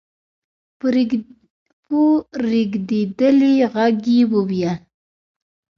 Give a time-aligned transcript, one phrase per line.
[0.77, 0.87] په
[2.53, 4.77] رېږدېدلې غږ يې وويل: